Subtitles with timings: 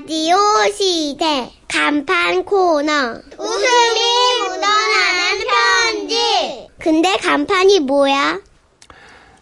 [0.00, 0.36] 라디오
[0.74, 2.92] 시대 간판 코너
[3.38, 4.00] 웃음이
[4.48, 8.40] 묻어나는 편지 근데 간판이 뭐야?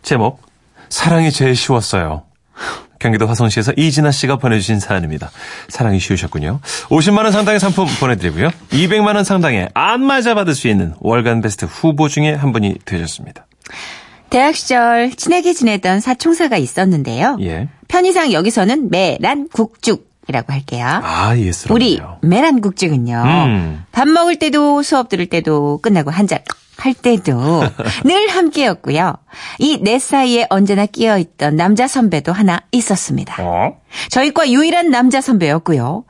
[0.02, 0.40] 제목
[0.88, 2.24] 사랑이 제일 쉬웠어요.
[2.98, 5.30] 경기도 화성시에서 이진아 씨가 보내주신 사연입니다.
[5.68, 6.58] 사랑이 쉬우셨군요.
[6.88, 8.50] 50만 원 상당의 상품 보내드리고요.
[8.70, 13.46] 200만 원 상당의 안마자 받을 수 있는 월간 베스트 후보 중에 한 분이 되셨습니다.
[14.28, 17.36] 대학 시절 친하게 지내던 사총사가 있었는데요.
[17.42, 17.68] 예.
[17.86, 20.86] 편의상 여기서는 메란국죽 이라고 할게요.
[20.86, 22.18] 아 예스럽네요.
[22.20, 23.22] 우리 메란국죽은요.
[23.24, 23.84] 음.
[23.92, 26.40] 밥 먹을 때도 수업 들을 때도 끝나고 한 잔
[26.80, 27.64] 할 때도
[28.06, 29.16] 늘 함께였고요.
[29.58, 33.42] 이 내 사이에 언제나 끼어 있던 남자 선배도 하나 있었습니다.
[33.42, 33.76] 어?
[34.10, 36.04] 저희과 유일한 남자 선배였고요.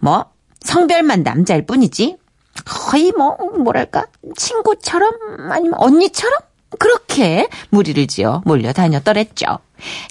[0.00, 0.26] 뭐
[0.60, 2.18] 성별만 남자일 뿐이지
[2.66, 4.04] 거의 뭐 뭐랄까
[4.36, 5.12] 친구처럼
[5.52, 6.38] 아니면 언니처럼
[6.78, 9.46] 그렇게 무리를 지어 몰려다녔더랬죠.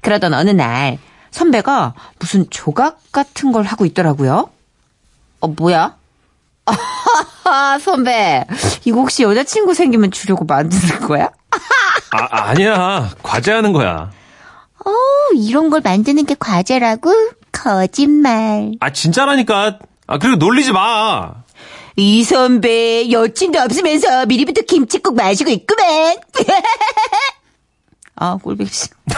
[0.02, 0.98] 그러던 어느 날
[1.32, 4.50] 선배가 무슨 조각 같은 걸 하고 있더라고요.
[5.42, 5.96] 어 뭐야?
[7.46, 8.46] 아 선배
[8.86, 11.30] 이거 혹시 여자친구 생기면 주려고 만드는 거야?
[12.12, 14.12] 아 아니야 과제하는 거야.
[14.86, 14.92] 어
[15.36, 17.12] 이런 걸 만드는 게 과제라고?
[17.52, 18.72] 거짓말.
[18.80, 19.80] 아 진짜라니까.
[20.08, 21.34] 아 그리고 놀리지 마.
[21.96, 26.16] 이 선배 여친도 없으면서 미리부터 김치국 마시고 있구만.
[28.16, 28.70] 아 꼴보기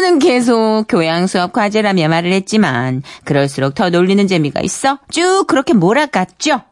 [0.00, 6.62] 선배는 계속 교양 수업 과제라며 말을 했지만 그럴수록 더 놀리는 재미가 있어 쭉 그렇게 몰아갔죠.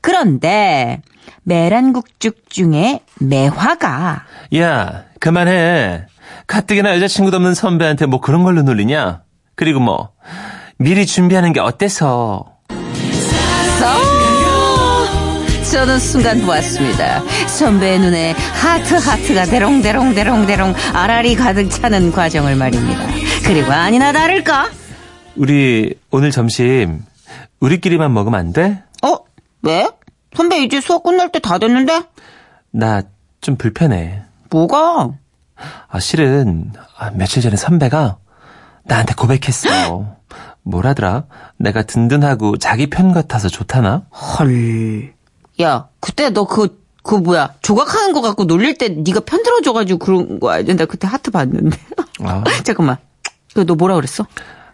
[0.00, 1.00] 그런데
[1.44, 4.24] 메란국죽 중에 매화가
[4.56, 6.06] 야 그만해.
[6.46, 9.22] 가뜩이나 여자친구도 없는 선배한테 뭐 그런 걸로 놀리냐?
[9.54, 10.10] 그리고 뭐
[10.76, 12.53] 미리 준비하는 게 어때서?
[15.74, 17.20] 저는 순간 보았습니다.
[17.48, 23.00] 선배의 눈에 하트 하트가 대롱대롱 대롱대롱 알알이 가득 차는 과정을 말입니다.
[23.44, 24.70] 그리고 아니나 다를까?
[25.34, 27.02] 우리 오늘 점심
[27.58, 28.84] 우리끼리만 먹으면 안 돼?
[29.02, 29.16] 어?
[29.62, 29.90] 왜?
[30.36, 32.02] 선배 이제 수업 끝날 때 다 됐는데?
[32.70, 33.02] 나
[33.40, 34.22] 좀 불편해.
[34.50, 35.10] 뭐가?
[35.88, 38.18] 아 실은 아, 며칠 전에 선배가
[38.84, 40.16] 나한테 고백했어.
[40.62, 41.24] 뭐라더라?
[41.58, 44.04] 내가 든든하고 자기 편 같아서 좋다나?
[44.10, 45.13] 헐.
[45.60, 50.50] 야, 그때 너 그, 그 뭐야, 조각하는 거 갖고 놀릴 때 네가 편들어줘가지고 그런 거
[50.50, 50.74] 알지?
[50.76, 51.76] 나 그때 하트 봤는데.
[52.24, 52.42] 아.
[52.64, 52.96] 잠깐만.
[53.54, 54.26] 그 너 뭐라 그랬어?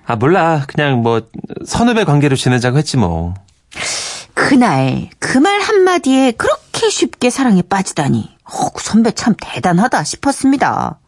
[0.06, 0.64] 아 몰라.
[0.66, 1.22] 그냥 뭐
[1.66, 3.34] 선후배 관계로 지내자고 했지 뭐.
[4.34, 8.30] 그날 그 말 한마디에 그렇게 쉽게 사랑에 빠지다니.
[8.44, 10.98] 어, 그 선배 참 대단하다 싶었습니다.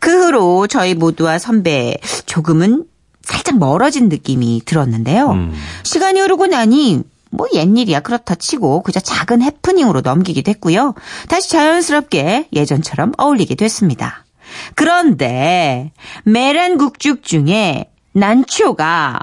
[0.00, 2.84] 그 후로 저희 모두와 선배 조금은
[3.22, 5.30] 살짝 멀어진 느낌이 들었는데요.
[5.30, 5.54] 음.
[5.84, 7.02] 시간이 흐르고 나니
[7.36, 10.94] 뭐 옛일이야 그렇다 치고 그저 작은 해프닝으로 넘기게 됐고요.
[11.28, 14.24] 다시 자연스럽게 예전처럼 어울리게 됐습니다.
[14.76, 15.92] 그런데
[16.24, 19.18] 메란 국죽 중에 난초가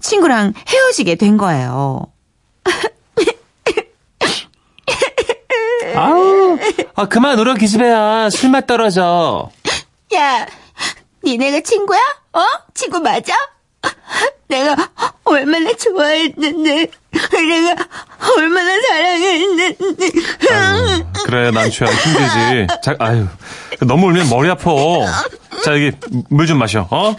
[0.00, 2.06] 친구랑 헤어지게 된 거예요.
[5.96, 6.58] 아우.
[6.96, 8.28] 아 그만 울어 기집애야.
[8.30, 9.50] 술맛 떨어져.
[10.14, 10.46] 야,
[11.24, 11.98] 니네가 친구야?
[12.32, 12.40] 어?
[12.74, 13.32] 친구 맞아?
[14.48, 14.76] 내가
[15.24, 17.76] 얼마나 좋아했는데, 내가
[18.36, 19.76] 얼마나 사랑했는데.
[20.50, 22.66] 아유, 그래 난초야 힘들지.
[22.82, 23.26] 자, 아유
[23.80, 24.70] 너무 울면 머리 아파.
[25.64, 25.92] 자 여기
[26.30, 26.86] 물 좀 마셔.
[26.90, 27.16] 어?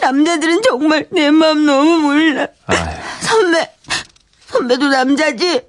[0.00, 2.46] 남자들은 정말 내 마음 너무 몰라.
[2.66, 2.78] 아유.
[3.20, 3.70] 선배,
[4.48, 5.60] 선배도 남자지?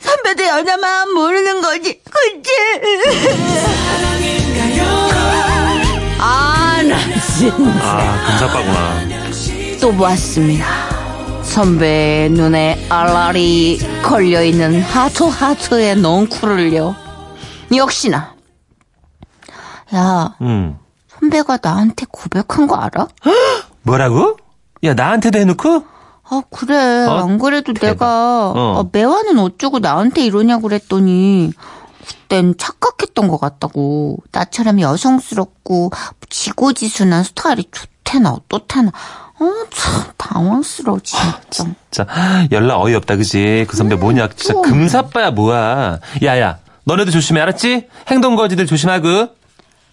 [0.00, 2.50] 선배도 여자 마음 모르는 거지, 그치?
[6.18, 6.98] 아, 나
[7.36, 7.54] 진짜.
[7.82, 9.00] 아 금사빠구나.
[9.80, 10.89] 또 보았습니다.
[11.50, 16.94] 선배 눈에 알알이 걸려있는 하트 하트의 넝쿨을요.
[17.74, 18.34] 역시나.
[19.92, 20.78] 야, 음.
[21.08, 23.08] 선배가 나한테 고백한 거 알아?
[23.82, 24.36] 뭐라고?
[24.84, 25.84] 야 나한테도 해놓고?
[26.30, 27.06] 아, 그래.
[27.06, 27.24] 어?
[27.24, 27.88] 안 그래도 대박.
[27.88, 28.80] 내가, 어.
[28.80, 31.52] 아, 매화는 어쩌고 나한테 이러냐고 그랬더니,
[32.06, 34.18] 그땐 착각했던 것 같다고.
[34.30, 35.90] 나처럼 여성스럽고,
[36.28, 38.92] 지고지순한 스타일이 좋대나, 어떻대나.
[39.40, 41.64] 어, 참, 당황스러워, 진짜.
[41.90, 42.06] 자
[42.52, 43.66] 연락 어이없다 그지?
[43.68, 44.28] 그 선배 뭐냐?
[44.36, 44.62] 진짜 또.
[44.62, 45.98] 금사빠야 뭐야?
[46.22, 47.88] 야야 너네도 조심해 알았지?
[48.08, 49.28] 행동 거지들 조심하고.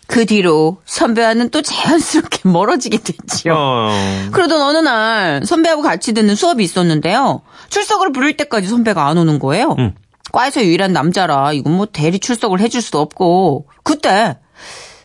[0.08, 3.54] 그 뒤로 선배와는 또 자연스럽게 멀어지게 됐지요.
[3.58, 3.92] 어.
[4.32, 7.42] 그러던 어느 날 선배하고 같이 듣는 수업이 있었는데요.
[7.70, 9.76] 출석을 부를 때까지 선배가 안 오는 거예요.
[9.80, 9.96] 응.
[10.32, 14.38] 과에서 유일한 남자라 이건 뭐 대리 출석을 해줄 수도 없고 그때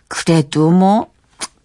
[0.09, 1.07] 그래도 뭐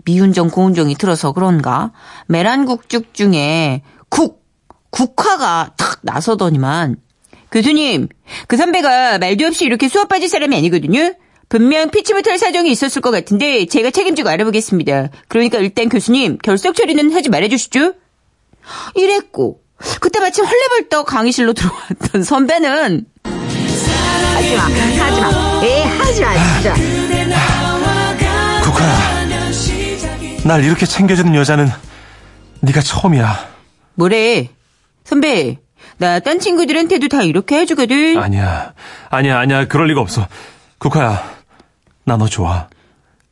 [0.07, 1.91] 미운정 고운정이 들어서 그런가
[2.27, 4.41] 메란국죽 중에 국
[4.89, 6.95] 국화가 탁 나서더니만
[7.51, 8.07] 교수님
[8.47, 11.13] 그 선배가 말도 없이 이렇게 수업 빠질 사람이 아니거든요.
[11.49, 15.09] 분명 피치 못할 사정이 있었을 것 같은데 제가 책임지고 알아보겠습니다.
[15.27, 17.93] 그러니까 일단 교수님 결석 처리는 하지 말아주시죠.
[18.95, 19.61] 이랬고
[19.99, 23.05] 그때 마침 헐레벌떡 강의실로 들어왔던 선배는
[24.33, 27.06] 하지마 하지마 에 하지마 진짜
[30.47, 31.69] 날 이렇게 챙겨주는 여자는
[32.61, 33.47] 네가 처음이야.
[33.95, 34.49] 뭐래
[35.03, 35.57] 선배
[35.97, 38.73] 나 딴 친구들한테도 다 이렇게 해주거든 아니야.
[39.09, 39.65] 아니야, 아니야.
[39.67, 40.27] 그럴 리가 없어.
[40.77, 41.35] 국화야.
[42.05, 42.67] 나 너 좋아.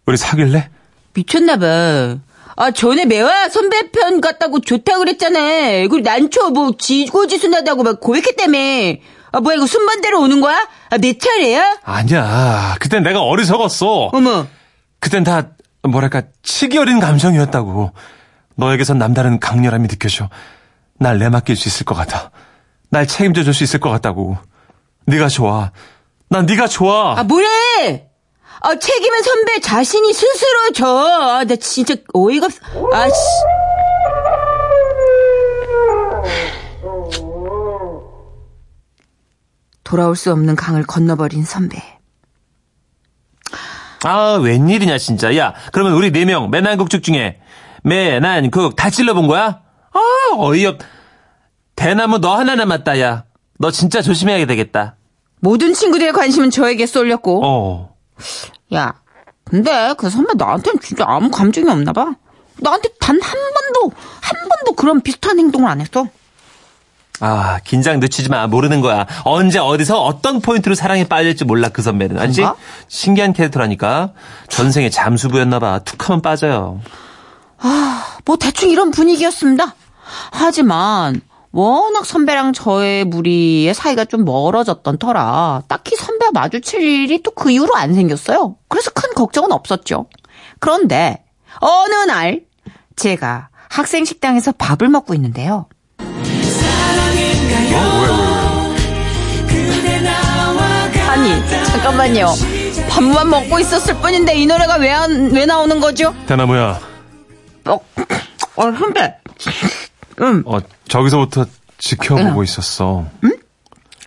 [0.06, 0.70] 우리 사귈래?
[1.14, 2.18] 미쳤나봐.
[2.58, 5.40] 아, 전에 매화 선배 편 같다고 좋다 그랬잖아.
[5.40, 8.58] 그리고 난초 뭐 지고지순하다고 막 고백했다며.
[9.32, 10.68] 아, 뭐야, 이거 순반대로 오는 거야?
[10.90, 11.78] 아, 내 차례야?
[11.84, 12.76] 아니야.
[12.80, 14.10] 그땐 내가 어리석었어.
[14.14, 14.48] 어머.
[15.00, 15.50] 그땐 다
[15.88, 17.92] 뭐랄까 치기 어린 감정이었다고.
[18.56, 20.30] 너에게선 남다른 강렬함이 느껴져.
[21.00, 22.32] 날 내맡길 수 있을 것 같아.
[22.90, 24.38] 날 책임져 줄 수 있을 것 같다고.
[25.08, 25.72] 네가 좋아.
[26.30, 27.20] 난 네가 좋아.
[27.20, 28.10] 아, 뭐래?
[28.62, 30.88] 아, 책임은 선배 자신이 스스로 져.
[30.88, 32.60] 아, 나 진짜 어이가 없어.
[32.94, 33.16] 아, 씨.
[39.84, 41.94] 돌아올 수 없는 강을 건너버린 선배.
[44.06, 45.36] 아, 웬일이냐, 진짜.
[45.38, 47.40] 야, 그러면 우리 네 명, 매난국축 중에,
[47.84, 49.62] 매난국 다 찔러본 거야?
[49.92, 50.00] 아,
[50.38, 50.80] 어이없.
[51.75, 53.25] 대나무 너 하나 남았다, 야.
[53.57, 54.96] 너 진짜 조심해야 되겠다.
[55.40, 57.42] 모든 친구들의 관심은 저에게 쏠렸고.
[57.46, 57.96] 어.
[58.74, 58.94] 야,
[59.44, 62.13] 근데 그 선배 나한테는 진짜 아무 감정이 없나 봐.
[62.57, 63.34] 나한테 단 한
[63.74, 66.07] 번도, 한 번도 그런 비슷한 행동을 안 했어.
[67.22, 68.46] 아, 긴장 늦추지 마.
[68.48, 69.06] 모르는 거야.
[69.24, 72.20] 언제, 어디서, 어떤 포인트로 사랑에 빠질지 몰라, 그 선배는.
[72.20, 72.42] 알지?
[72.42, 72.60] 그런가?
[72.88, 74.12] 신기한 캐릭터라니까.
[74.50, 75.80] 전생에 잠수부였나 봐.
[75.80, 76.82] 툭 하면 빠져요.
[78.26, 79.76] 뭐 대충 이런 분위기였습니다.
[80.32, 81.22] 하지만
[81.52, 87.76] 워낙 선배랑 저의 무리의 사이가 좀 멀어졌던 터라 딱히 선배와 마주칠 일이 또 그 이후로
[87.76, 88.56] 안 생겼어요.
[88.68, 90.08] 그래서 큰 걱정은 없었죠.
[90.60, 91.24] 그런데
[91.60, 92.42] 어느 날
[92.96, 95.68] 제가 학생 식당에서 밥을 먹고 있는데요.
[101.10, 102.27] 아니 잠깐만요.
[102.89, 106.13] 밥만 먹고 있었을 뿐인데 이 노래가 왜, 안- 왜 나오는 거죠?
[106.27, 106.80] 대나무야.
[107.66, 107.74] 어,
[108.56, 109.13] 어 선배.
[110.22, 110.44] 응.
[110.45, 111.45] 어, 저기서부터
[111.77, 113.06] 지켜보고 있었어.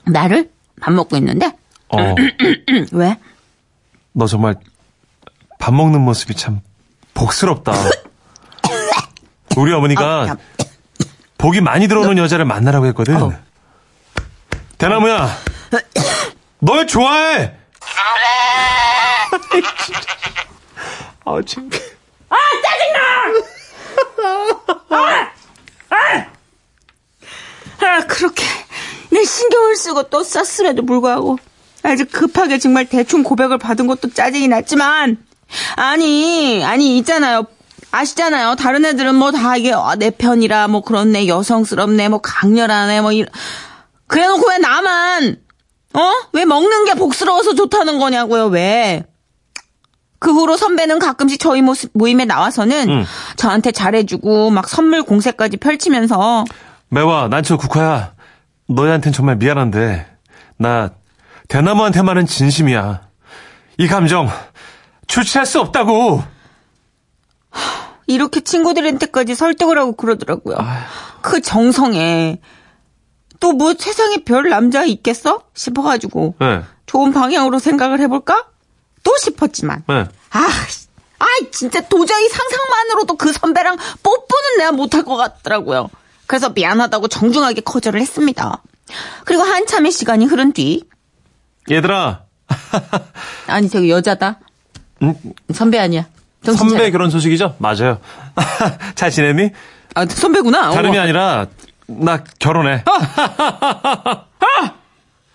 [0.07, 0.51] 나를
[0.81, 1.53] 밥 먹고 있는데
[1.89, 2.15] 어,
[2.93, 3.19] 왜?
[4.13, 4.57] 너 정말
[5.59, 6.61] 밥 먹는 모습이 참
[7.15, 7.73] 복스럽다.
[9.57, 10.37] 우리 어머니가 아,
[11.37, 13.23] 복이 많이 들어오는 여자를 만나라고 했거든.
[13.23, 13.33] 어.
[14.79, 15.29] 대나무야,
[16.61, 17.53] 널 좋아해.
[21.25, 21.69] 아, 지금.
[27.81, 28.45] 아 그렇게
[29.11, 31.39] 내 신경을 쓰고 또 썼음에도 불구하고
[31.83, 35.19] 아주 급하게 정말 대충 고백을 받은 것도 짜증이 났지만
[35.77, 37.47] 아니 아니 있잖아요.
[37.91, 38.57] 아시잖아요.
[38.57, 41.27] 다른 애들은 뭐 다 이게 아, 내 편이라 뭐 그렇네.
[41.27, 42.09] 여성스럽네.
[42.11, 43.01] 뭐 강렬하네.
[43.01, 43.31] 뭐 이런
[44.09, 45.37] 그래놓고 왜 나만
[45.95, 49.05] 어 왜 먹는 게 복스러워서 좋다는 거냐고요 왜
[50.21, 53.05] 그 후로 선배는 가끔씩 저희 모습, 모임에 나와서는 응.
[53.37, 56.45] 저한테 잘해주고 막 선물 공세까지 펼치면서
[56.89, 58.15] 매화, 난저 국화야.
[58.69, 60.07] 너희한텐 정말 미안한데,
[60.57, 60.91] 나
[61.47, 63.03] 대나무한테만은 진심이야.
[63.79, 64.29] 이 감정
[65.07, 66.25] 주체할 수 없다고.
[68.09, 70.57] 이렇게 친구들한테까지 설득을 하고 그러더라고요.
[71.23, 72.41] 그 정성에
[73.41, 75.43] 또 뭐 세상에 별 남자 있겠어?
[75.55, 78.47] 싶어가지고 네, 좋은 방향으로 생각을 해볼까?
[79.05, 80.07] 또 싶었지만 네.
[80.31, 80.87] 아, 씨,
[81.19, 85.89] 아 진짜 도저히 상상만으로도 그 선배랑 뽀뽀는 내가 못할 것 같더라고요.
[86.27, 88.63] 그래서 미안하다고 정중하게 거절을 했습니다.
[89.25, 90.85] 그리고 한참의 시간이 흐른 뒤
[91.71, 92.23] 얘들아,
[93.47, 94.39] 아니 저기 여자다
[95.03, 95.15] 음,
[95.53, 96.07] 선배 아니야.
[96.45, 96.91] 선배 차려.
[96.91, 97.57] 결혼 소식이죠?
[97.59, 98.01] 맞아요.
[98.95, 99.51] 잘 지냈니?
[99.95, 100.71] 아 선배구나.
[100.71, 101.03] 다름이 어머.
[101.05, 101.47] 아니라
[101.89, 102.85] 나 결혼해.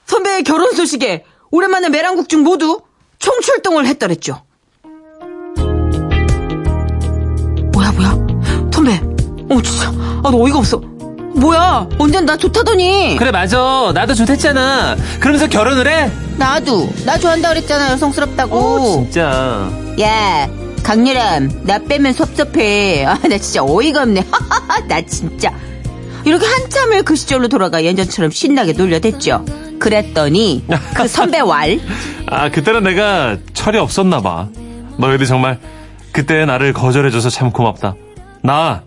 [0.06, 2.82] 선배의 결혼 소식에 오랜만에 매랑국 중 모두
[3.20, 4.42] 총출동을 했더랬죠.
[7.74, 8.12] 뭐야 뭐야
[8.72, 8.94] 선배
[9.50, 9.88] 어 진짜
[10.24, 10.78] 아 너 어이가 없어
[11.36, 13.92] 뭐야 언젠 나 좋다더니 그래, 맞아.
[13.94, 14.96] 나도 좋댔잖아.
[15.20, 16.12] 그러면서 결혼을 해?
[16.38, 19.70] 나도 나 좋아한다 그랬잖아 여성스럽다고 오, 진짜.
[20.00, 20.48] 야
[20.84, 24.24] 강렬함 나 빼면 섭섭해 아 나 진짜 어이가 없네
[24.88, 25.52] 나 진짜
[26.26, 29.46] 이렇게 한참을 그 시절로 돌아가 예전처럼 신나게 놀려댔죠
[29.80, 30.64] 그랬더니
[30.96, 31.80] 그 선배 왈
[32.28, 34.48] 아, 그때는 내가 철이 없었나 봐.
[34.98, 35.60] 너희들 정말
[36.12, 37.96] 그때 나를 거절해줘서 참 고맙다.
[38.42, 38.84] 나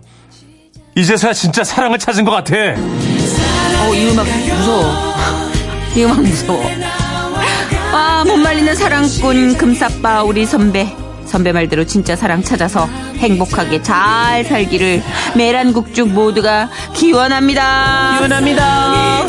[0.95, 2.55] 이제서야 진짜 사랑을 찾은 것 같아.
[2.55, 5.13] 어, 이 음악 무서워.
[5.95, 6.63] 이 음악 무서워.
[7.93, 10.87] 아, 아, 못 말리는 사랑꾼 금사빠 우리 선배.
[11.27, 12.85] 선배 말대로 진짜 사랑 찾아서
[13.17, 15.01] 행복하게 잘 살기를
[15.35, 18.15] 메란국죽 모두가 기원합니다.
[18.17, 19.27] 기원합니다.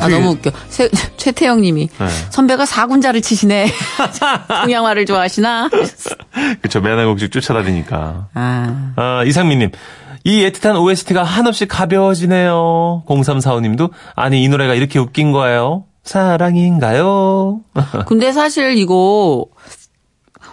[0.00, 0.50] 아, 너무 웃겨.
[0.68, 1.88] 세- 최태영 님이.
[1.98, 2.06] 네.
[2.30, 3.68] 선배가 사군자를 치시네.
[4.64, 5.70] 동양화를 좋아하시나?
[6.60, 8.28] 그쵸, 매나곡죽 쫓아다니니까.
[8.34, 8.92] 아.
[8.96, 9.70] 아, 이상민 님.
[10.24, 13.04] 이 애틋한 OST가 한없이 가벼워지네요.
[13.06, 15.84] 0345님도, 아니, 이 노래가 이렇게 웃긴 거예요?
[16.04, 17.60] 사랑인가요?
[18.06, 19.46] 근데 사실 이거,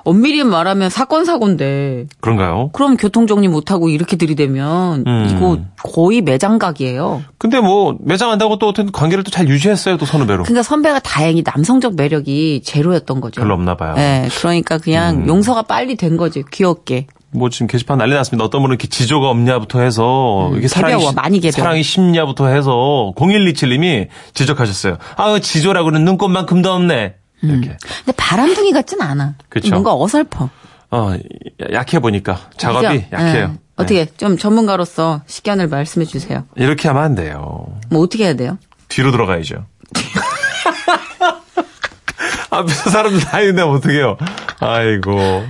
[0.04, 2.70] 엄밀히 말하면 사건 사고인데, 그런가요?
[2.74, 5.28] 그럼 교통 정리 못 하고 이렇게 들이대면, 음.
[5.30, 7.22] 이거 거의 매장각이에요.
[7.38, 10.44] 근데 뭐, 매장한다고 또 어떤 관계를 또 잘 유지했어요, 또 선후배로.
[10.44, 13.42] 그러니까 선배가 다행히 남성적 매력이 제로였던 거죠.
[13.42, 13.94] 별로 없나 봐요.
[13.96, 15.28] 네, 그러니까 그냥 음.
[15.28, 17.08] 용서가 빨리 된 거지, 귀엽게.
[17.34, 18.44] 뭐 지금 게시판 난리 났습니다.
[18.46, 21.64] 어떤 분은 이렇게 지조가 없냐부터 해서 이게 사랑이 음, 개벼워, 많이 개벼워.
[21.64, 24.98] 사랑이 쉽냐부터 해서 0127님이 지적하셨어요.
[25.16, 27.16] 아, 지조라고는 눈꽃만큼도 없네.
[27.44, 27.78] 이렇게.
[28.06, 29.36] 근데 바람둥이 같진 않아.
[29.50, 29.70] 그쵸.
[29.70, 30.50] 뭔가 어설퍼.
[30.92, 31.14] 어,
[31.72, 33.08] 약해 보니까 작업이 그죠?
[33.14, 33.48] 약해요.
[33.48, 33.54] 네.
[33.78, 36.44] 어떻게 좀 전문가로서 식견을 말씀해 주세요.
[36.56, 36.66] 네.
[36.66, 37.66] 이렇게 하면 안 돼요.
[37.90, 38.58] 뭐 어떻게 해야 돼요?
[38.90, 39.66] 뒤로 들어가야죠.
[42.52, 44.18] 앞에서 사람들 다 있는데 어떡해요.
[44.60, 45.44] 아이고.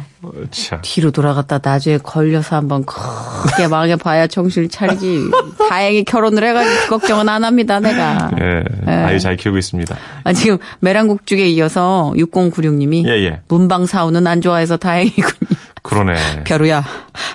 [0.52, 0.80] 참.
[0.82, 5.30] 뒤로 돌아갔다 나중에 걸려서 한번 크게 망해 봐야 정신을 차리지.
[5.70, 8.32] 다행히 결혼을 해가지고 그 걱정은 안 합니다, 내가.
[8.40, 8.64] 예.
[8.88, 9.96] 아유 잘 키우고 있습니다.
[10.24, 13.42] 아, 지금 메랑국죽에 이어서 6096님이 예, 예.
[13.48, 15.58] 문방 사우는 안 좋아해서 다행이군요.
[15.82, 16.14] 그러네.
[16.46, 16.84] 벼루야,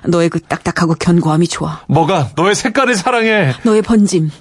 [0.06, 1.80] 너의 그 딱딱하고 견고함이 좋아.
[1.88, 3.52] 뭐가 너의 색깔을 사랑해.
[3.64, 4.30] 너의 번짐.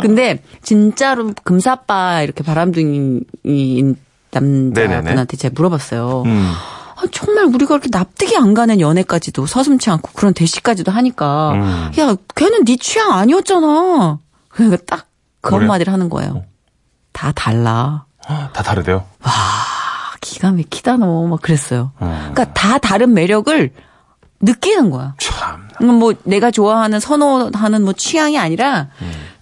[0.00, 3.96] 근데 진짜로 금사빠 이렇게 바람둥이인
[4.40, 6.22] 남자분한테 제가 물어봤어요.
[6.26, 6.52] 음.
[6.96, 11.90] 아, 정말 우리가 이렇게 납득이 안 가는 연애까지도 서슴치 않고 그런 대시까지도 하니까 음.
[11.98, 14.18] 야 걔는 네 취향 아니었잖아.
[14.48, 15.06] 그러니까 딱
[15.42, 15.54] 그?
[15.54, 16.44] 한마디를 하는 거예요.
[17.12, 18.06] 다 달라.
[18.26, 19.04] 다 다르대요.
[19.22, 19.30] 아,
[20.20, 21.26] 기가 막히다 너.
[21.26, 21.92] 막 그랬어요.
[22.02, 22.08] 음.
[22.32, 23.70] 그러니까 다 다른 매력을
[24.40, 25.14] 느끼는 거야.
[25.18, 25.68] 참.
[25.82, 28.88] 음, 뭐 내가 좋아하는 선호하는 뭐 취향이 아니라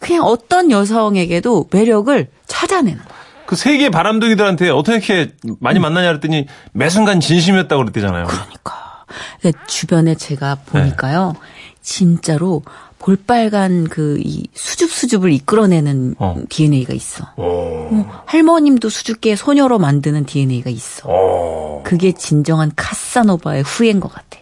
[0.01, 3.13] 그냥 어떤 여성에게도 매력을 찾아내는 거야.
[3.47, 8.27] 그 세계 바람둥이들한테 어떻게 많이 만나냐 그랬더니 매 순간 진심이었다고 그랬대잖아요.
[8.27, 9.05] 그러니까
[9.41, 11.35] 그러니까 주변에 제가 보니까요.
[11.83, 12.63] 진짜로
[12.99, 16.37] 볼빨간 그 이 수줍 수줍을 이끌어내는 어.
[16.49, 17.27] DNA가 있어.
[17.37, 17.43] 오.
[17.45, 21.09] 어, 할머님도 수줍게 소녀로 만드는 DNA가 있어.
[21.11, 21.83] 오.
[21.85, 24.39] 그게 진정한 카사노바의 후예인 것 같아.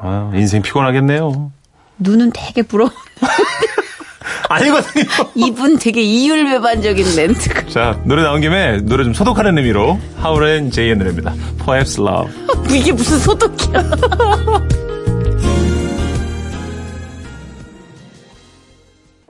[0.00, 1.52] 아, 인생 피곤하겠네요.
[1.98, 2.90] 눈은 되게 부러워.
[4.48, 5.04] 아니거든요.
[5.34, 7.66] 이분 되게 이율배반적인 멘트가.
[7.66, 11.34] 자, 노래 나온 김에 노래 좀 소독하는 의미로 하울앤 제이의 노래입니다.
[11.64, 12.32] Perhaps Love.
[12.78, 13.82] 이게 무슨 소독이야.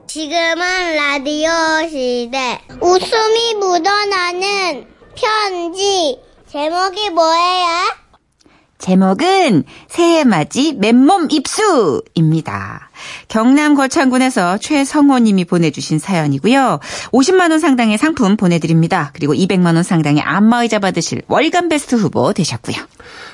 [0.07, 1.49] 지금은 라디오
[1.89, 2.59] 시대.
[2.81, 4.85] 웃음이 묻어나는
[5.15, 6.17] 편지.
[6.51, 7.67] 제목이 뭐예요?
[8.79, 12.89] 제목은 새해 맞이 맨몸 입수입니다.
[13.27, 16.79] 경남 거창군에서 최성호님이 보내주신 사연이고요.
[17.11, 19.11] 50만 원 상당의 상품 보내드립니다.
[19.13, 22.75] 그리고 200만 원 상당의 안마의자 받으실 월간 베스트 후보 되셨고요.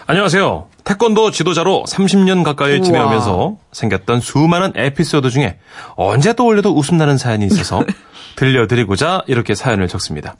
[0.07, 0.67] 안녕하세요.
[0.83, 2.81] 태권도 지도자로 30년 가까이 우와.
[2.83, 5.57] 지내오면서 생겼던 수많은 에피소드 중에
[5.95, 7.83] 언제 떠올려도 웃음 나는 사연이 있어서
[8.35, 10.35] 들려드리고자 이렇게 사연을 적습니다.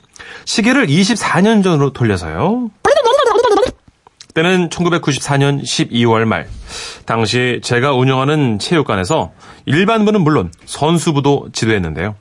[0.46, 2.72] 시계를 24년 전으로 돌려서요.
[4.34, 6.48] 때는 1994년 12월 말.
[7.06, 9.32] 당시 제가 운영하는 체육관에서
[9.66, 12.16] 일반부는 물론 선수부도 지도했는데요.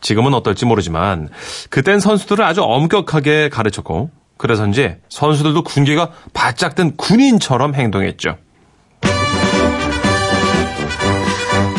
[0.00, 1.28] 지금은 어떨지 모르지만
[1.70, 8.38] 그땐 선수들을 아주 엄격하게 가르쳤고 그래서인지 선수들도 군기가 바짝 든 군인처럼 행동했죠.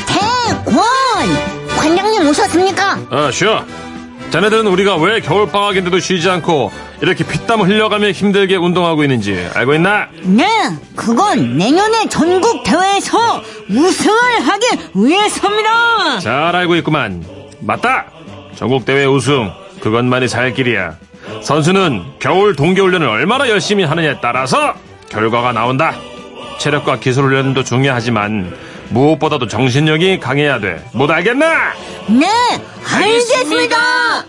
[0.05, 0.75] 대권!
[1.77, 3.00] 관장님 오셨습니까?
[3.10, 3.63] 아, 쉬어.
[4.31, 6.71] 자네들은 우리가 왜 겨울방학인데도 쉬지 않고
[7.01, 10.07] 이렇게 피땀 흘려가며 힘들게 운동하고 있는지 알고 있나?
[10.21, 10.45] 네,
[10.95, 16.19] 그건 내년에 전국 대회에서 우승을 하기 위해서입니다.
[16.19, 17.24] 잘 알고 있구만.
[17.62, 18.05] 맞다!
[18.55, 19.51] 전국 대회 우승.
[19.81, 20.95] 그것만이 살 길이야.
[21.41, 24.75] 선수는 겨울 동계훈련을 얼마나 열심히 하느냐에 따라서
[25.09, 25.95] 결과가 나온다.
[26.59, 28.53] 체력과 기술훈련도 중요하지만
[28.89, 30.84] 무엇보다도 정신력이 강해야 돼.
[30.93, 31.74] 못 알겠나?
[32.10, 32.27] 네,
[32.86, 34.25] 알겠습니다.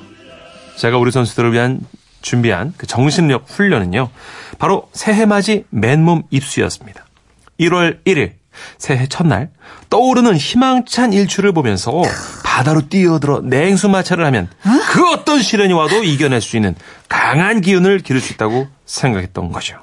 [0.77, 1.81] 제가 우리 선수들을 위한
[2.23, 4.11] 준비한 그 정신력 훈련은요.
[4.59, 7.07] 바로 새해 맞이 맨몸 입수였습니다.
[7.59, 8.33] 1월 1일
[8.79, 9.51] 새해 첫날
[9.89, 12.03] 떠오르는 희망찬 일출을 보면서
[12.45, 14.49] 바다로 뛰어들어 냉수마찰을 하면
[14.91, 16.75] 그 어떤 시련이 와도 이겨낼 수 있는
[17.09, 19.77] 강한 기운을 기를 수 있다고 생각했던 거죠.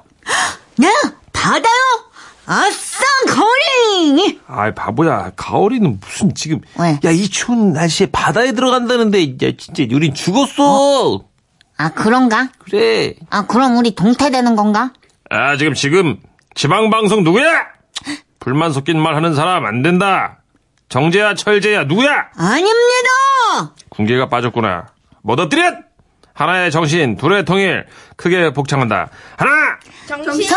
[0.76, 0.88] 네,
[1.32, 1.72] 바다요?
[2.50, 4.40] 아싸, 가오리!
[4.46, 5.32] 아이, 바보야.
[5.36, 6.62] 가오리는 무슨 지금.
[6.80, 6.98] 왜?
[7.04, 11.24] 야, 이 추운 날씨에 바다에 들어간다는데, 야, 진짜 우린 죽었어.
[11.76, 12.48] 아, 그런가?
[12.58, 13.14] 그래.
[13.28, 14.94] 아, 그럼 우리 동태되는 건가?
[15.28, 16.16] 아, 지금, 지금,
[16.54, 17.66] 지방 방송 누구야?
[18.40, 20.38] 불만 섞인 말 하는 사람 안 된다.
[20.88, 22.28] 정재야, 철재야, 누구야?
[22.34, 23.74] 아닙니다!
[23.90, 24.86] 군기가 빠졌구나.
[25.20, 25.72] 못 엎드려!
[26.32, 27.84] 하나의 정신, 둘의 통일,
[28.16, 29.10] 크게 복창한다.
[29.36, 29.50] 하나,
[30.06, 30.48] 정신!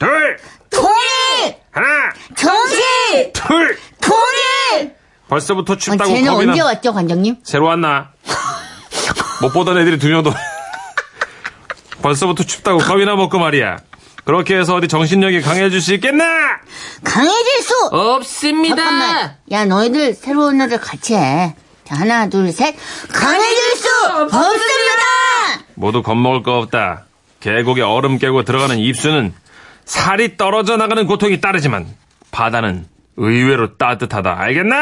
[0.00, 0.38] 둘,
[0.70, 1.56] 통일!
[1.70, 1.86] 하나,
[2.34, 3.32] 정신!
[3.34, 3.78] 둘.
[4.00, 4.94] 통일!
[5.28, 6.52] 벌써부터 아, 춥다고 쟤는 겁이 나.
[6.52, 7.36] 언제 왔죠, 관장님?
[7.44, 8.08] 새로 왔나?
[9.42, 10.32] 못 보던 애들이 두 명도.
[12.02, 13.76] 벌써부터 춥다고 겁이나 먹고 말이야.
[14.24, 16.24] 그렇게 해서 어디 정신력이 강해질 수 있겠나?
[17.04, 17.74] 강해질 수!
[17.92, 18.76] 없습니다.
[18.76, 19.36] 잠깐만.
[19.50, 21.54] 야, 너희들 새로운 애들 같이 해.
[21.84, 22.74] 자, 하나, 둘, 셋.
[23.12, 25.02] 강해질 수 없습니다!
[25.74, 27.04] 모두 겁먹을 거 없다.
[27.40, 29.34] 계곡에 얼음 깨고 들어가는 입수는
[29.90, 31.84] 살이 떨어져 나가는 고통이 따르지만
[32.30, 34.40] 바다는 의외로 따뜻하다.
[34.40, 34.76] 알겠나?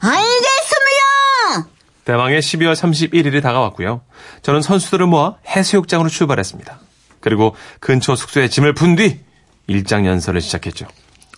[0.00, 1.68] 알겠습니다!
[2.04, 4.02] 대망의 12월 31일이 다가왔고요.
[4.42, 6.78] 저는 선수들을 모아 해수욕장으로 출발했습니다.
[7.20, 9.18] 그리고 근처 숙소에 짐을 푼 뒤
[9.66, 10.86] 일장 연설을 시작했죠.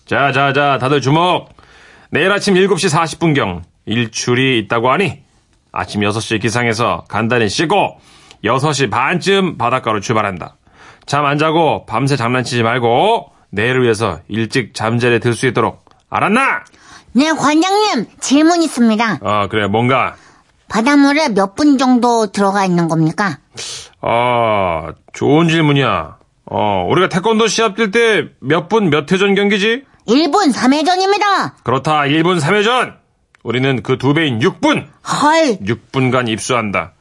[0.04, 1.48] 자, 자, 자, 다들 주목!
[2.10, 5.22] 내일 아침 7시 40분경 일출이 있다고 하니
[5.72, 7.98] 아침 6시 기상해서 간단히 씻고
[8.44, 10.58] 6시 반쯤 바닷가로 출발한다.
[11.06, 16.64] 잠 안 자고 밤새 장난치지 말고 내일을 위해서 일찍 잠자리에 들 수 있도록 알았나?
[17.12, 19.18] 네, 관장님, 질문 있습니다.
[19.22, 20.16] 어, 그래, 뭔가
[20.68, 23.38] 바닷물에 몇 분 정도 들어가 있는 겁니까?
[24.00, 26.16] 아, 좋은 질문이야.
[26.46, 29.84] 어, 우리가 태권도 시합 뛸 때 몇 분 몇 회전 경기지?
[30.08, 31.52] 1분 3회전입니다.
[31.62, 32.94] 그렇다, 1분 3회전!
[33.44, 34.86] 우리는 그 두 배인 6분!
[35.06, 36.92] 헐, 6분간 입수한다.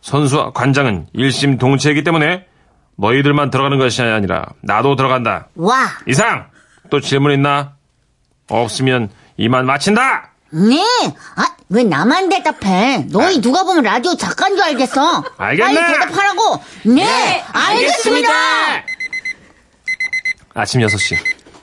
[0.00, 2.46] 선수와 관장은 일심 동체이기 때문에
[2.96, 5.48] 너희들만 들어가는 것이 아니라 나도 들어간다.
[5.54, 6.46] 와, 이상!
[6.90, 7.74] 또 질문 있나?
[8.48, 10.30] 없으면 이만 마친다!
[10.50, 10.82] 네.
[11.36, 13.06] 아, 왜 나만 대답해?
[13.10, 15.24] 너희 누가 보면 라디오 작가인 줄 알겠어.
[15.38, 15.74] 알겠네.
[15.74, 16.62] 빨리 대답하라고.
[16.84, 18.28] 네, 알겠습니다.
[20.54, 21.16] 아침 6시.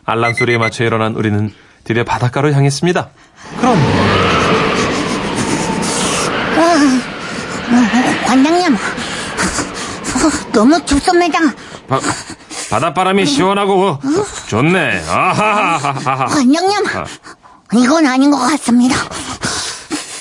[0.05, 3.09] 알람 소리에 맞춰 일어난 우리는 드디어 바닷가로 향했습니다.
[3.61, 4.18] 관장님,
[10.59, 11.39] 너무 춥습니다.
[11.87, 12.01] 바,
[12.69, 13.99] 바닷바람이 시원하고 어,
[14.49, 15.05] 좋네.
[15.07, 16.25] 아하하하하.
[16.25, 16.75] 관장님,
[17.75, 18.97] 이건 아닌 것 같습니다.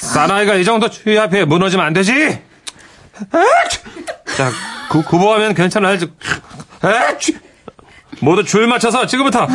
[0.00, 2.40] 사나이가 이 정도 추위 앞에 무너지면 안 되지.
[4.36, 4.52] 자,
[4.88, 5.98] 구, 구보하면 괜찮아요.
[6.82, 7.36] 아치!
[8.20, 9.48] 모두 줄 맞춰서 지금부터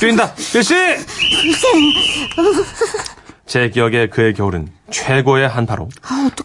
[0.00, 0.34] 뛴다.
[0.54, 0.74] 일시.
[3.52, 5.90] 제 기억에 그의 겨울은 최고의 한파로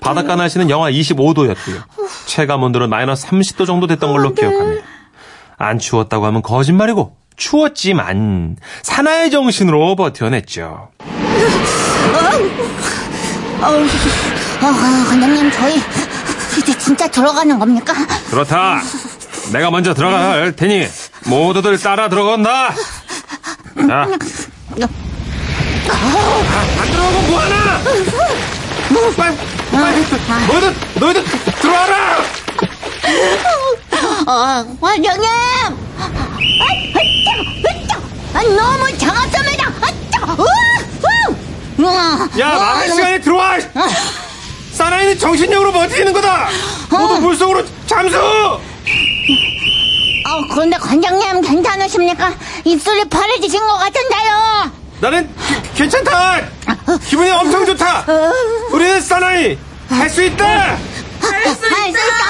[0.02, 1.82] 바닷가 날씨는 영하 25도였고요.
[2.26, 4.86] 체감 온도는 마이너스 30도 정도 됐던 걸로 기억합니다.
[5.58, 10.90] 안 추웠다고 하면 거짓말이고 추웠지만 사나이 정신으로 버텨냈죠.
[13.62, 15.78] 아, 관장님, 저희
[16.58, 17.94] 이제 진짜 들어가는 겁니까?
[18.30, 18.82] 그렇다.
[19.54, 20.86] 내가 먼저 들어갈 테니
[21.26, 22.74] 모두들 따라 들어간다.
[23.88, 24.10] 자.
[25.94, 27.82] 안 들어가면 뭐하나?
[29.16, 29.36] 빨리,
[29.72, 31.24] 빨리, 너희들, 너희들
[31.62, 32.18] 들어와라!
[34.28, 35.26] 어, 관장님!
[35.30, 36.06] 아, 아,
[38.34, 39.68] 아, 아, 너무 작았습니다!
[41.80, 42.30] 아.
[42.40, 43.58] 야, 어, 너무- 시간에 들어와!
[44.74, 46.50] 사나이는 정신력으로 버티는 거다!
[46.90, 48.18] 모두 물속으로 잠수!
[48.18, 48.60] 어,
[50.54, 52.34] 그런데 관장님 괜찮으십니까?
[52.66, 54.72] 입술이 파래지신 것 같은데요.
[55.00, 56.42] 나는 기- 괜찮다!
[57.06, 58.06] 기분이 엄청 좋다!
[58.72, 59.58] 우리는 사나이!
[59.90, 60.46] 할 수 있다!
[60.76, 60.78] 할
[61.56, 62.28] 수 있다!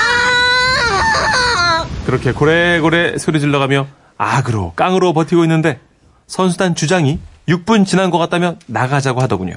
[2.06, 5.80] 그렇게 고래고래 소리 질러가며 악으로 깡으로 버티고 있는데
[6.28, 9.56] 선수단 주장이 6분 지난 것 같다며 나가자고 하더군요.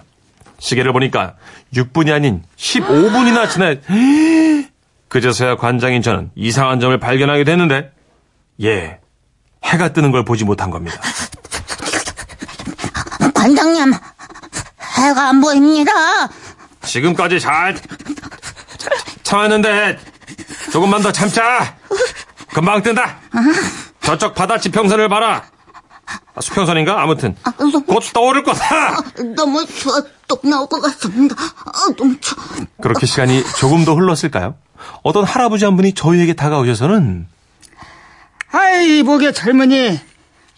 [0.58, 1.34] 시계를 보니까
[1.74, 3.74] 6분이 아닌 15분이나 지나
[5.08, 7.92] 그제서야 관장인 저는 이상한 점을 발견하게 됐는데
[8.62, 8.98] 예
[9.64, 11.00] 해가 뜨는 걸 보지 못한 겁니다.
[13.40, 13.94] 관장님,
[14.98, 15.90] 해가 안 보입니다.
[16.82, 17.74] 지금까지 잘
[19.22, 19.98] 참았는데
[20.70, 21.74] 조금만 더 참자.
[22.52, 23.16] 금방 뜬다.
[24.02, 25.44] 저쪽 바다 지평선을 봐라.
[26.34, 27.00] 아, 수평선인가?
[27.02, 27.34] 아무튼
[27.86, 28.96] 곧 떠오를 거다.
[29.34, 31.34] 너무 추워, 또 나올 것 같습니다.
[31.64, 32.44] 아, 너무 추워.
[32.82, 34.54] 그렇게 시간이 조금 더 흘렀을까요?
[35.02, 37.26] 어떤 할아버지 한 분이 저희에게 다가오셔서는
[38.52, 40.09] 아이, 보게 젊은이.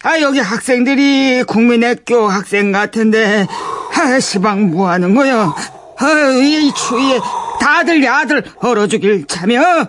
[0.03, 3.47] 아, 여기 학생들이 국민학교 학생 같은데,
[3.95, 5.55] 아, 시방 뭐 하는 거야?
[5.99, 7.21] 아, 이 추위에
[7.61, 9.89] 다들 야들 얼어 죽일 참여.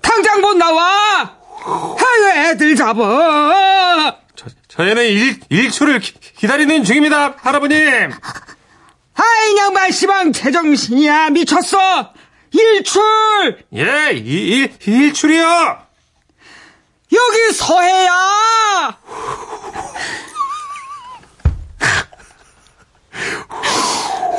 [0.00, 1.36] 당장 못 나와!
[1.66, 4.16] 아유, 애들 잡아!
[4.36, 7.78] 저, 저희는 일, 일출을 기, 기다리는 중입니다, 할아버님!
[9.14, 12.12] 아이 양반 시방 제정신이야 미쳤어
[12.52, 13.02] 일출
[13.74, 15.89] 예, 이, 일, 일출이요!
[17.12, 18.96] 여기 서해야!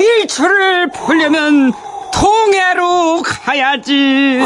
[0.00, 1.72] 일출을 보려면
[2.12, 4.40] 동해로 가야지.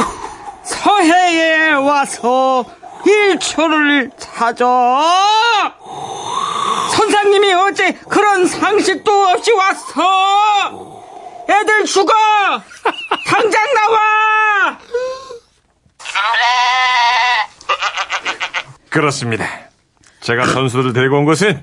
[0.64, 2.64] 서해에 와서
[3.04, 5.74] 일출을 찾아.
[6.96, 11.04] 선생님이 어째 그런 상식도 없이 왔어?
[11.48, 12.12] 애들 죽어!
[13.28, 14.78] 당장 나와
[18.90, 19.46] 그렇습니다.
[20.20, 21.62] 제가 선수들을 데리고 온 곳은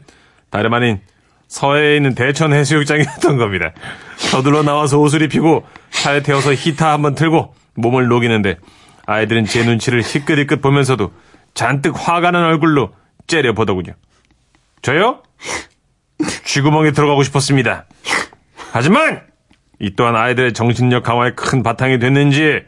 [0.49, 1.02] 다름 아닌
[1.47, 3.73] 서해에 있는 대천 해수욕장이었던 겁니다.
[4.17, 8.58] 서둘러 나와서 옷을 입히고 차에 태워서 히타 한번 틀고 몸을 녹이는데
[9.06, 11.12] 아이들은 제 눈치를 희끗희끗 보면서도
[11.54, 12.93] 잔뜩 화가 난 얼굴로
[13.28, 13.93] 째려보더군요.
[14.82, 15.23] 저요?
[16.45, 17.86] 쥐구멍에 들어가고 싶었습니다.
[18.71, 19.21] 하지만
[19.80, 22.62] 이 또한 아이들의 정신력 강화에 큰 바탕이 됐는지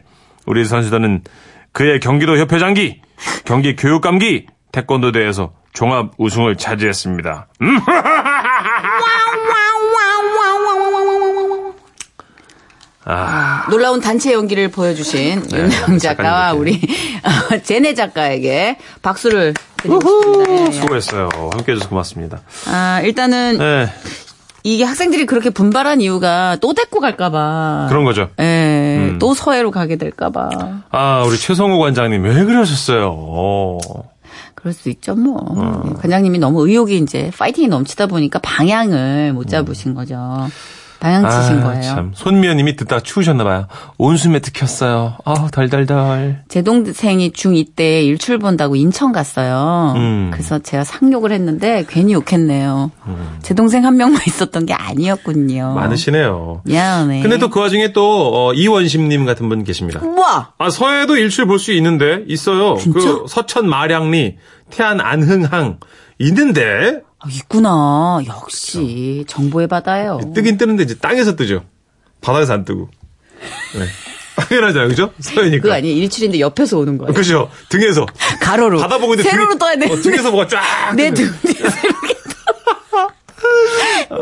[0.45, 1.23] 우리 선수단은
[1.71, 3.01] 그의 경기도 협회장기,
[3.45, 7.47] 경기 교육 감기, 태권도 대회에서 종합 우승을 차지했습니다.
[7.61, 7.79] 음?
[13.69, 16.53] 놀라운 단체 연기를 보여주신 네, 윤영 작가와.
[16.53, 16.81] 우리
[17.51, 20.51] 어, 제네 작가에게 박수를 드리고 싶습니다.
[20.51, 20.71] 예, 예.
[20.71, 21.29] 수고했어요.
[21.51, 22.41] 함께 해줘서 고맙습니다.
[22.67, 23.89] 아, 일단은 네,
[24.63, 27.85] 이게 학생들이 그렇게 분발한 이유가 또 데리고 갈까봐.
[27.89, 28.29] 그런 거죠.
[28.39, 28.54] 예,
[28.97, 29.19] 음.
[29.19, 30.49] 또 서해로 가게 될까봐.
[30.91, 33.11] 아, 우리 최성우 관장님 왜 그러셨어요?
[33.15, 33.77] 어.
[34.55, 35.83] 그럴 수 있죠, 뭐.
[35.87, 40.17] 예, 관장님이 너무 의욕이 이제 파이팅이 넘치다 보니까 방향을 못 잡으신 거죠.
[40.99, 41.77] 방향 치신 거예요.
[41.77, 41.81] 음.
[41.81, 42.11] 참.
[42.15, 43.67] 손미연님이 듣다 추우셨나봐요.
[43.97, 45.17] 온수 매트 켰어요.
[45.25, 46.43] 아우, 덜덜덜.
[46.47, 49.93] 제 동생이 중2 때 일출 본다고 인천 갔어요.
[49.97, 50.29] 음.
[50.33, 52.91] 그래서 제가 상욕을 했는데 괜히 욕했네요.
[53.41, 55.73] 제 동생 한 명만 있었던 게 아니었군요.
[55.75, 56.61] 많으시네요.
[56.65, 57.21] 미안해.
[57.21, 60.01] 근데 또 그 와중에 또, 어, 이원심님 같은 분 계십니다.
[60.03, 60.53] 우와!
[60.57, 62.75] 아, 서해도 일출 볼 수 있는데, 있어요.
[62.75, 64.35] 그 서천 마량리,
[64.71, 65.79] 태안 안흥항,
[66.19, 68.19] 있는데, 아, 있구나.
[68.27, 70.19] 역시 정보의 바다예요.
[70.35, 71.63] 뜨긴 뜨는데 이제 땅에서 뜨죠.
[72.21, 72.89] 바다에서 안 뜨고.
[73.75, 73.85] 네.
[74.35, 75.11] 당연하잖아요, 그죠?
[75.19, 75.61] 서해니까.
[75.61, 75.95] 그거 아니에요.
[75.95, 77.13] 일출인데 옆에서 오는 거예요.
[77.13, 77.49] 그죠?
[77.69, 78.05] 등에서.
[78.41, 78.79] 가로로.
[78.79, 79.89] 바다 보고 있는데 세로로 등이- 떠야 돼.
[79.91, 80.93] 어, 등에서 뭐가 쫙.
[80.95, 81.31] 내 등.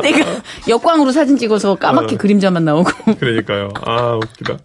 [0.02, 2.18] 내가 역광으로 사진 찍어서 까맣게 어.
[2.18, 2.90] 그림자만 나오고.
[3.18, 3.70] 그러니까요.
[3.84, 4.56] 아, 웃기다.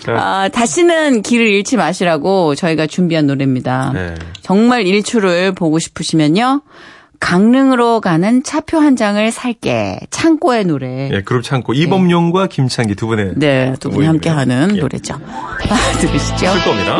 [0.00, 3.92] 자, 아, 다시는 길을 잃지 마시라고 저희가 준비한 노래입니다.
[3.94, 4.14] 네.
[4.42, 6.62] 정말 일출을 보고 싶으시면요.
[7.24, 9.98] 강릉으로 가는 차표 한 장을 살게.
[10.10, 11.08] 창고의 노래.
[11.10, 11.72] 예, 그룹 창고.
[11.72, 13.32] 이범용과 김창기 두 분의.
[13.36, 14.06] 네, 두 분이.
[14.06, 14.80] 함께 하는 예.
[14.80, 15.14] 노래죠.
[15.14, 16.46] 아, 들으시죠.
[16.46, 16.98] 쓸 겁니다.